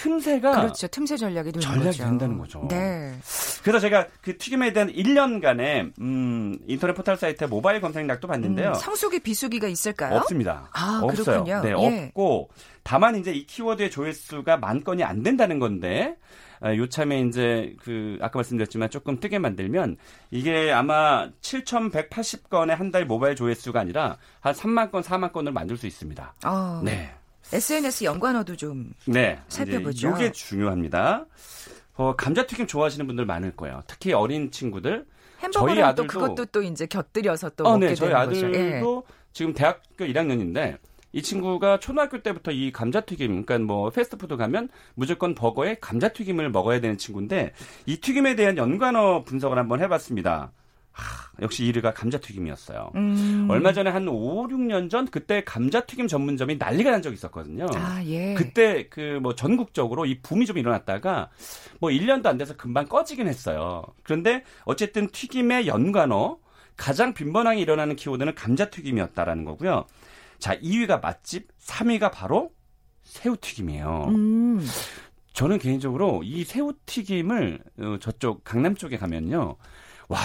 [0.00, 0.86] 틈새가 그렇죠.
[0.88, 2.04] 틈새 전략이 되는 전략이 거죠.
[2.04, 2.66] 된다는 거죠.
[2.70, 3.12] 네.
[3.62, 8.68] 그래서 제가 그 튀김에 대한 1년간의 음, 인터넷 포털 사이트 모바일 검색량도 봤는데요.
[8.70, 10.16] 음, 성수기 비수기가 있을까요?
[10.16, 10.70] 없습니다.
[10.72, 11.44] 아, 없어요.
[11.44, 11.60] 그렇군요.
[11.62, 12.06] 네, 예.
[12.06, 12.48] 없고
[12.82, 16.16] 다만 이제 이 키워드의 조회수가 만 건이 안 된다는 건데
[16.62, 19.96] 아, 요참에 이제 그 아까 말씀드렸지만 조금 뜨게 만들면
[20.30, 25.86] 이게 아마 7,180건의 한 달 모바일 조회수가 아니라 한 3만 건, 4만 건을 만들 수
[25.86, 26.34] 있습니다.
[26.44, 27.12] 어, 네.
[27.52, 29.38] SNS 연관어도 좀 네.
[29.48, 30.10] 살펴보죠.
[30.16, 31.26] 이게 중요합니다.
[31.94, 33.82] 어, 감자튀김 좋아하시는 분들 많을 거예요.
[33.86, 35.04] 특히 어린 친구들.
[35.52, 38.12] 또 아들도- 그것도 또 이제 곁들여서 또 어, 먹게 네, 저희.
[38.12, 38.82] 아들도 예.
[39.32, 40.76] 지금 대학교 1학년인데
[41.12, 46.98] 이 친구가 초등학교 때부터 이 감자튀김, 그러니까 뭐 패스트푸드 가면 무조건 버거에 감자튀김을 먹어야 되는
[46.98, 47.52] 친구인데
[47.86, 50.52] 이 튀김에 대한 연관어 분석을 한번 해봤습니다.
[50.92, 52.92] 하, 역시 1위가 감자튀김이었어요.
[52.96, 53.46] 음.
[53.48, 57.66] 얼마 전에 한 5, 6년 전 그때 감자튀김 전문점이 난리가 난 적이 있었거든요.
[57.74, 58.34] 아, 예.
[58.34, 61.30] 그때 그 뭐 전국적으로 이 붐이 좀 일어났다가
[61.78, 63.84] 뭐 1년도 안 돼서 금방 꺼지긴 했어요.
[64.02, 66.38] 그런데 어쨌든 튀김의 연관어
[66.76, 69.84] 가장 빈번하게 일어나는 키워드는 감자튀김이었다라는 거고요.
[70.38, 72.50] 자, 2위가 맛집, 3위가 바로
[73.02, 74.06] 새우튀김이에요.
[74.08, 74.66] 음.
[75.34, 79.56] 저는 개인적으로 이 새우튀김을 어, 저쪽 강남 쪽에 가면요.
[80.10, 80.18] 와,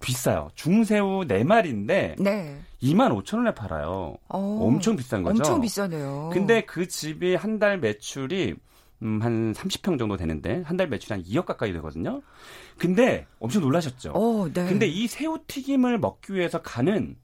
[0.00, 0.48] 비싸요.
[0.54, 2.58] 중새우 4마리인데 네.
[2.80, 4.16] 2만 5천 원에 팔아요.
[4.28, 5.38] 어, 엄청 비싼 거죠.
[5.42, 6.30] 엄청 비싸네요.
[6.32, 8.54] 근데 그 집이 한 달 매출이
[9.02, 12.22] 음, 한 30평 정도 되는데 한 달 매출이 한 2억 가까이 되거든요.
[12.78, 14.12] 근데 엄청 놀라셨죠.
[14.14, 14.66] 어, 네.
[14.68, 17.16] 근데 이 새우 튀김을 먹기 위해서 가는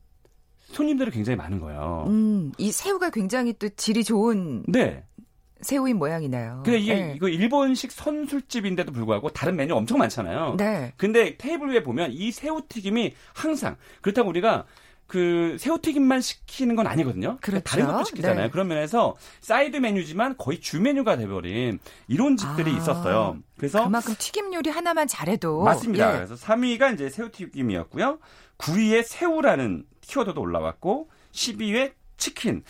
[0.73, 2.05] 손님들이 굉장히 많은 거예요.
[2.09, 5.05] 음, 이 새우가 굉장히 또 질이 좋은 네.
[5.63, 6.63] 새우인 모양이네요.
[6.65, 7.13] 근데 이게 네.
[7.17, 10.57] 이거 일본식 선술집인데도 불구하고 다른 메뉴 엄청 많잖아요.
[10.59, 10.93] 네.
[10.97, 14.67] 근데 테이블 위에 보면 이 새우튀김이 항상 그렇다고 우리가
[15.07, 17.37] 그 새우튀김만 시키는 건 아니거든요.
[17.43, 17.65] 그렇죠.
[17.65, 18.45] 다른 것도 시키잖아요.
[18.45, 18.51] 네.
[18.51, 23.37] 그런 면에서 사이드 메뉴지만 거의 주 메뉴가 돼버린 이런 집들이 아, 있었어요.
[23.59, 26.13] 그래서 그만큼 튀김 요리 하나만 잘해도 맞습니다.
[26.13, 26.17] 예.
[26.17, 28.19] 그래서 3위가 이제 새우튀김이었고요.
[28.57, 32.65] 9위에 새우라는 키워드도 올라왔고 12위에 치킨.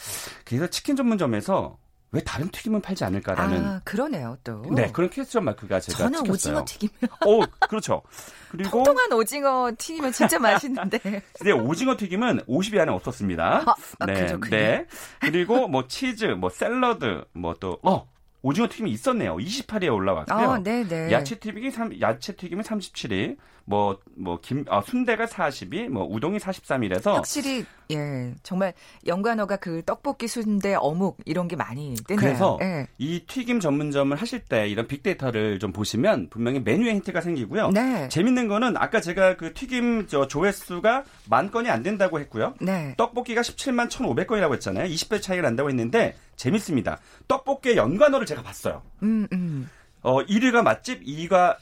[0.45, 1.79] 그래서 치킨 전문점에서
[2.13, 4.63] 왜 다른 튀김은 팔지 않을까라는 아 그러네요 또.
[4.71, 6.33] 네 그런 퀘스천 마크가 제가 저는 찍혔어요.
[6.33, 6.89] 오징어 튀김.
[7.27, 8.03] 오 그렇죠.
[8.51, 10.99] 그리고 통통한 오징어 튀김은 진짜 맛있는데.
[10.99, 13.65] 근데 오징어 튀김은 50위 안에 없었습니다.
[13.67, 14.51] 아, 아, 그렇군요.
[14.51, 14.87] 네.
[15.21, 18.12] 그리고 뭐 치즈, 뭐 샐러드, 뭐 또 어.
[18.43, 19.37] 오징어 튀김이 있었네요.
[19.37, 20.51] 28위에 올라왔고요.
[20.51, 21.13] 아, 네네.
[21.13, 23.37] 야채 튀김이 3, 야채 튀김이 37위.
[23.65, 28.73] 뭐 뭐김 아, 순대가 40위, 뭐 우동이 43위라서 확실히 예 정말
[29.07, 32.21] 연관어가 그 떡볶이 순대 어묵 이런 게 많이 뜨네요.
[32.21, 32.89] 그래서 예.
[32.99, 37.71] 이 튀김 전문점을 하실 때 이런 빅데이터를 좀 보시면 분명히 메뉴에 힌트가 생기고요.
[37.71, 38.09] 네.
[38.09, 42.55] 재밌는 거는 아까 제가 그 튀김 저 조회수가 만 건이 안 된다고 했고요.
[42.61, 42.95] 네.
[42.97, 44.87] 떡볶이가 17만 1,500건이라고 했잖아요.
[44.89, 46.99] 20배 차이가 난다고 했는데 재밌습니다.
[47.29, 48.83] 떡볶이의 연관어를 제가 봤어요.
[49.03, 49.69] 음 음.
[50.03, 51.57] 어 1위가 맛집, 2위가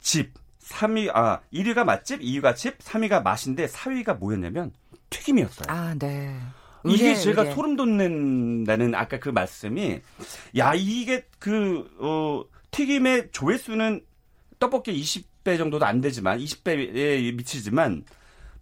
[0.00, 4.72] 집, 3위 아 1위가 맛집, 2위가 집, 3위가 맛인데 4위가 뭐였냐면
[5.10, 5.66] 튀김이었어요.
[5.68, 6.34] 아 네.
[6.86, 7.54] 이게 의뢰, 제가 의뢰.
[7.54, 10.00] 소름 돋는다는 아까 그 말씀이
[10.56, 14.00] 야 이게 그 어, 튀김의 조회수는
[14.58, 18.04] 떡볶이 20배 정도도 안 되지만 20배에 미치지만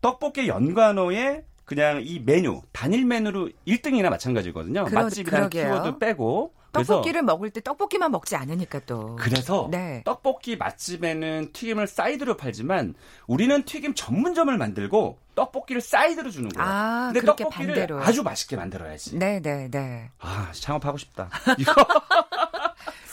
[0.00, 4.84] 떡볶이 연관어에 그냥 이 메뉴 단일 메뉴로 1등이나 마찬가지거든요.
[4.84, 5.72] 그러- 맛집이라는 그러게요.
[5.82, 9.14] 키워드 빼고 떡볶이를 먹을 때 떡볶이만 먹지 않으니까 또.
[9.16, 10.02] 그래서 네.
[10.04, 12.94] 떡볶이 맛집에는 튀김을 사이드로 팔지만
[13.28, 16.68] 우리는 튀김 전문점을 만들고 떡볶이를 사이드로 주는 거예요.
[16.68, 18.00] 아, 근데 떡볶이를 반대로.
[18.02, 19.16] 아주 맛있게 만들어야지.
[19.16, 20.10] 네, 네, 네.
[20.18, 21.30] 아, 창업하고 싶다.
[21.58, 21.72] 이거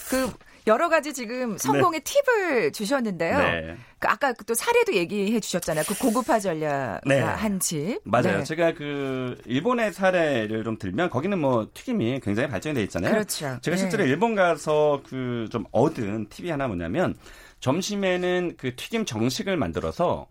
[0.10, 0.32] 그
[0.68, 3.38] 여러 가지 지금 성공의 팁을 주셨는데요.
[3.38, 3.78] 네.
[4.00, 5.84] 그 아까 또 사례도 얘기해 주셨잖아요.
[5.88, 7.20] 그 고급화 전략 네.
[7.20, 8.00] 한 집.
[8.04, 8.40] 맞아요.
[8.40, 8.44] 네.
[8.44, 13.12] 제가 그 일본의 사례를 좀 들면 거기는 뭐 튀김이 굉장히 발전이 돼 있잖아요.
[13.12, 13.58] 그렇죠.
[13.62, 13.78] 제가 네.
[13.78, 17.16] 실제로 일본 가서 그 좀 얻은 팁이 하나 뭐냐면
[17.60, 20.28] 점심에는 그 튀김 정식을 만들어서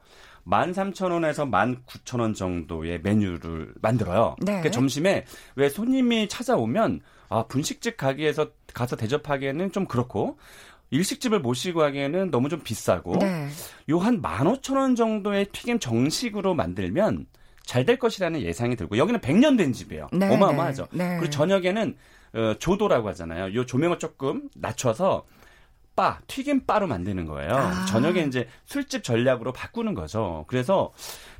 [0.46, 4.36] 13,000원에서 19,000원 정도의 메뉴를 만들어요.
[4.40, 4.60] 네.
[4.62, 5.24] 그 점심에
[5.56, 10.38] 왜 손님이 찾아오면 아, 분식집 가게에서 가서 대접하기에는 좀 그렇고
[10.90, 13.48] 일식집을 모시고 하기에는 너무 좀 비싸고 네.
[13.90, 17.26] 요한 15,000원 정도의 튀김 정식으로 만들면
[17.64, 20.08] 잘 될 것이라는 예상이 들고 여기는 100년 된 집이에요.
[20.12, 20.88] 네, 어마어마하죠.
[20.92, 21.16] 네, 네.
[21.18, 21.96] 그리고 저녁에는
[22.34, 23.54] 어, 조도라고 하잖아요.
[23.54, 25.24] 요 조명을 조금 낮춰서
[25.94, 27.52] 바 튀김 바로 만드는 거예요.
[27.54, 27.84] 아.
[27.86, 30.44] 저녁에 이제 술집 전략으로 바꾸는 거죠.
[30.48, 30.92] 그래서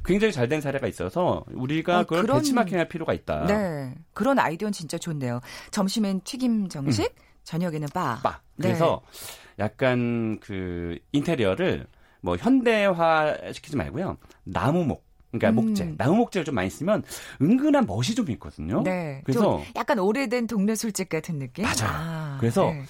[0.05, 3.47] 굉장히 잘 된 사례가 있어서 우리가 어, 그걸 그런- 벤치마킹할 필요가 있다.
[3.47, 3.95] 네.
[4.13, 5.41] 그런 아이디어는 진짜 좋네요.
[5.73, 7.13] 점심엔 튀김 정식,
[7.45, 8.15] 저녁에는 바.
[8.15, 8.23] 음.
[8.23, 8.41] 바.
[8.57, 8.69] 네.
[8.69, 9.03] 그래서
[9.59, 11.87] 약간 그 인테리어를
[12.21, 14.19] 뭐 현대화 시키지 말고요.
[14.45, 15.05] 나무목.
[15.31, 15.67] 그러니까 음.
[15.67, 17.05] 목재, 나무 목재를 좀 많이 쓰면
[17.41, 18.83] 은근한 멋이 좀 있거든요.
[18.83, 19.21] 네.
[19.25, 21.65] 그래서 좀 약간 오래된 동네 술집 같은 느낌?
[21.65, 21.85] 맞아요.
[21.85, 22.83] 아, 그래서 네.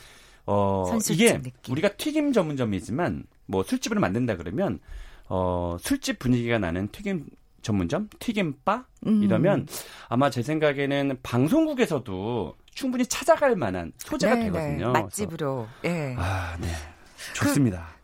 [0.47, 1.73] 어 이게 느낌.
[1.73, 4.81] 우리가 튀김 전문점이지만 뭐 술집을 만든다 그러면
[5.29, 7.27] 어 술집 분위기가 나는 튀김
[7.63, 9.23] 전문점, 튀김바 음.
[9.23, 9.67] 이러면
[10.09, 14.93] 아마 제 생각에는 방송국에서도 충분히 찾아갈 만한 소재가 네, 되거든요.
[14.93, 15.03] 네.
[15.03, 15.69] 맛집으로.
[15.85, 16.15] 예.
[16.19, 16.69] 아, 네.
[17.35, 17.89] 좋습니다.
[17.95, 18.00] 그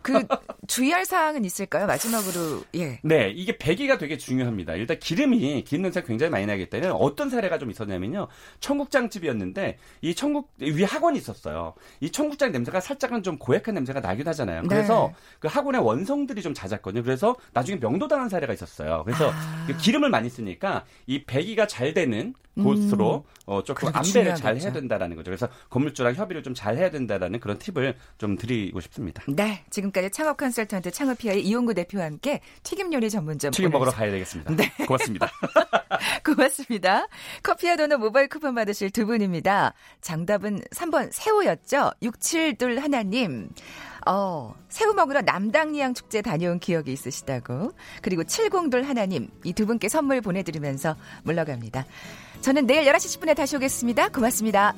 [0.67, 1.87] 주의할 사항은 있을까요?
[1.87, 2.99] 마지막으로 예.
[3.03, 4.75] 네, 이게 배기가 되게 중요합니다.
[4.75, 8.29] 일단 기름이 기름 냄새가 굉장히 많이 나기 때문에 어떤 사례가 좀 있었냐면요.
[8.61, 11.75] 청국장 집이었는데 이 청국 위에 학원이 있었어요.
[12.01, 14.63] 이 청국장 냄새가 살짝은 좀 고약한 냄새가 나기도 하잖아요.
[14.63, 14.69] 네.
[14.69, 17.03] 그래서 그 학원의 원성들이 좀 잦았거든요.
[17.03, 19.03] 그래서 나중에 명도당한 사례가 있었어요.
[19.05, 19.65] 그래서 아.
[19.67, 24.65] 그 기름을 많이 쓰니까 이 배기가 잘 되는 곳으로 어, 조금 안배를 잘 중요하겠죠.
[24.65, 25.31] 해야 된다라는 거죠.
[25.31, 29.23] 그래서 건물주랑 협의를 좀 잘 해야 된다라는 그런 팁을 좀 드리고 싶습니다.
[29.29, 29.63] 네.
[29.69, 34.55] 지금 까지 창업 컨설턴트 창업피아의 이용구 대표와 함께 튀김 요리 전문점 튀김 먹으러 가야 되겠습니다.
[34.55, 34.71] 네.
[34.87, 35.31] 고맙습니다.
[36.23, 37.07] 고맙습니다.
[37.43, 39.73] 커피와 도넛 모바일 쿠폰 받으실 두 분입니다.
[40.03, 41.93] 정답은 3번 새우였죠?
[42.03, 43.49] 672 하나님.
[44.07, 47.73] 어, 새우 먹으러 남당리양 축제 다녀온 기억이 있으시다고.
[48.03, 49.29] 그리고 702 하나님.
[49.45, 51.87] 이 두 분께 선물 보내드리면서 물러갑니다.
[52.43, 54.11] 저는 내일 11시 10분에 다시 오겠습니다.
[54.11, 54.75] 고맙습니다.